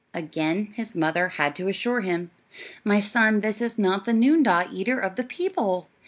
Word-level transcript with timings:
Again 0.15 0.71
his 0.73 0.95
mother 0.95 1.27
had 1.27 1.55
to 1.57 1.67
assure 1.67 2.01
him, 2.01 2.31
"My 2.83 2.99
son, 2.99 3.41
this 3.41 3.61
is 3.61 3.77
not 3.77 4.05
the 4.05 4.13
noondah, 4.13 4.67
eater 4.73 4.99
of 4.99 5.15
the 5.15 5.23
people." 5.23 5.89